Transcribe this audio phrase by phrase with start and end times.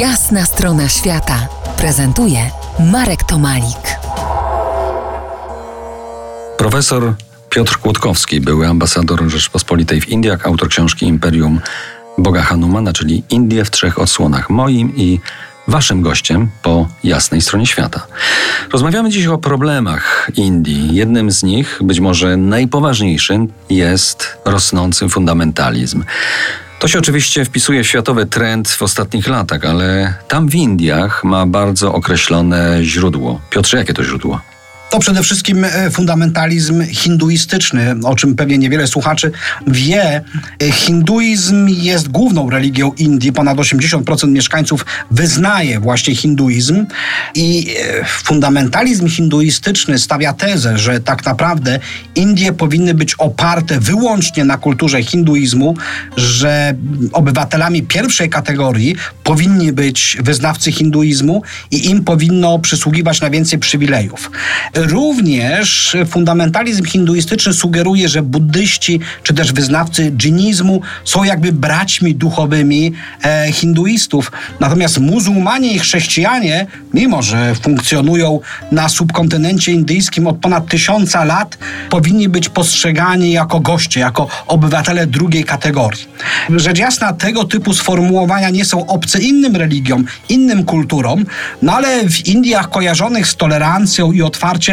[0.00, 2.50] Jasna strona świata prezentuje
[2.92, 3.98] Marek Tomalik.
[6.58, 7.14] Profesor
[7.50, 11.60] Piotr Kłodkowski, były ambasador Rzeczpospolitej w Indiach, autor książki Imperium
[12.18, 14.50] Boga Hanumana, czyli Indie w trzech odsłonach.
[14.50, 15.20] Moim i
[15.68, 18.06] Waszym gościem po jasnej stronie świata.
[18.72, 20.94] Rozmawiamy dziś o problemach Indii.
[20.94, 26.04] Jednym z nich, być może najpoważniejszym, jest rosnący fundamentalizm.
[26.78, 31.46] To się oczywiście wpisuje w światowy trend w ostatnich latach, ale tam w Indiach ma
[31.46, 33.40] bardzo określone źródło.
[33.50, 34.40] Piotrze, jakie to źródło?
[34.90, 39.32] To przede wszystkim e, fundamentalizm hinduistyczny, o czym pewnie niewiele słuchaczy
[39.66, 40.24] wie.
[40.62, 43.32] E, hinduizm jest główną religią Indii.
[43.32, 46.86] Ponad 80% mieszkańców wyznaje właśnie hinduizm
[47.34, 51.78] i e, fundamentalizm hinduistyczny stawia tezę, że tak naprawdę
[52.14, 55.76] Indie powinny być oparte wyłącznie na kulturze hinduizmu,
[56.16, 56.74] że
[57.12, 64.30] obywatelami pierwszej kategorii powinni być wyznawcy hinduizmu i im powinno przysługiwać na więcej przywilejów.
[64.76, 72.92] Również fundamentalizm hinduistyczny sugeruje, że buddyści czy też wyznawcy dżinizmu są jakby braćmi duchowymi
[73.24, 74.32] e, hinduistów.
[74.60, 78.40] Natomiast muzułmanie i chrześcijanie, mimo że funkcjonują
[78.72, 81.58] na subkontynencie indyjskim od ponad tysiąca lat,
[81.90, 86.08] powinni być postrzegani jako goście, jako obywatele drugiej kategorii.
[86.56, 91.24] Rzecz jasna, tego typu sformułowania nie są obce innym religiom, innym kulturom,
[91.62, 94.65] no ale w Indiach kojarzonych z tolerancją i otwarciem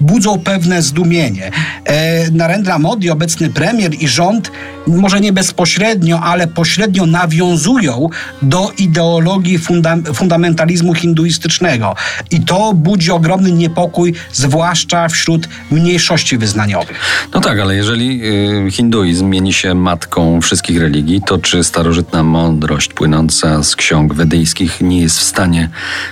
[0.00, 1.50] budzą pewne zdumienie.
[1.84, 4.50] E, Narendra Modi, obecny premier i rząd,
[4.86, 8.08] może nie bezpośrednio, ale pośrednio nawiązują
[8.42, 11.94] do ideologii funda fundamentalizmu hinduistycznego.
[12.30, 17.00] I to budzi ogromny niepokój, zwłaszcza wśród mniejszości wyznaniowych.
[17.34, 18.20] No tak, ale jeżeli
[18.66, 24.80] y, hinduizm mieni się matką wszystkich religii, to czy starożytna mądrość płynąca z ksiąg wedyjskich
[24.80, 25.68] nie jest w stanie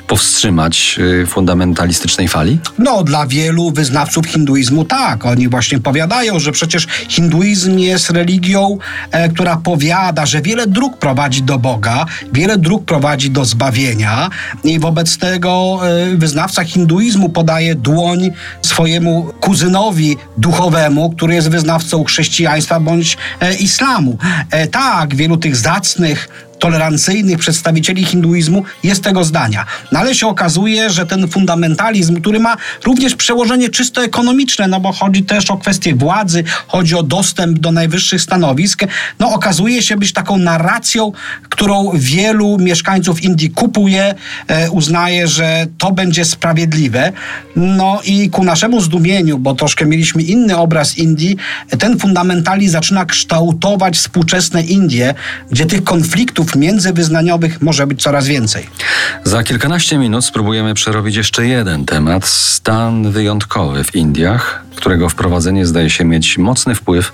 [0.07, 2.59] powstrzymać y, fundamentalistycznej fali?
[2.79, 5.27] No, dla wielu wyznawców hinduizmu tak.
[5.27, 8.79] Oni właśnie powiadają, że przecież hinduizm jest religią,
[9.11, 14.31] e, która powiada, że wiele dróg prowadzi do Boga, wiele dróg prowadzi do zbawienia
[14.65, 18.31] i wobec tego e, wyznawca hinduizmu podaje dłoń
[18.63, 24.19] swojemu kuzynowi duchowemu, który jest wyznawcą chrześcijaństwa bądź e, islamu.
[24.51, 29.67] E, tak, wielu tych zacnych tolerancyjnych przedstawicieli hinduizmu jest tego zdania.
[29.93, 34.93] No ale się okazuje, że ten fundamentalizm, który ma również przełożenie czysto ekonomiczne, no bo
[34.93, 38.83] chodzi też o kwestię władzy, chodzi o dostęp do najwyższych stanowisk,
[39.19, 41.13] no okazuje się być taką narracją,
[41.49, 44.15] którą wielu mieszkańców Indii kupuje,
[44.49, 47.13] e, uznaje, że to będzie sprawiedliwe.
[47.57, 51.37] No i ku naszemu zdumieniu, bo troszkę mieliśmy inny obraz Indii,
[51.79, 55.15] ten fundamentalizm zaczyna kształtować współczesne Indie,
[55.51, 58.67] gdzie tych konfliktów konfliktów międzywyznaniowych może być coraz więcej.
[59.25, 62.27] Za kilkanaście minut spróbujemy przerobić jeszcze jeden temat.
[62.27, 67.13] Stan wyjątkowy w Indiach, którego wprowadzenie zdaje się mieć mocny wpływ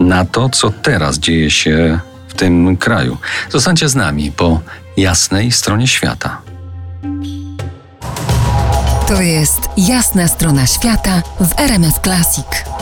[0.00, 1.98] na to, co teraz dzieje się
[2.28, 3.18] w tym kraju.
[3.50, 4.60] Zostańcie z nami po
[4.96, 6.40] jasnej stronie świata.
[9.08, 12.75] To jest jasna strona świata w RMS Classic.